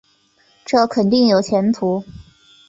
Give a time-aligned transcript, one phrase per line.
[0.65, 2.03] 这肯定有前途